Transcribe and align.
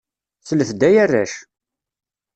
Slet-d 0.47 0.81
ay 0.87 0.95
arrac! 1.03 1.33